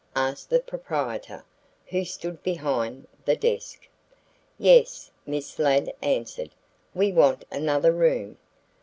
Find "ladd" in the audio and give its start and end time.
5.59-5.93